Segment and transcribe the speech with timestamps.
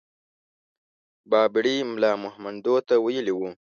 [1.29, 3.49] بابړي ملا مهمندو ته ويلي وو.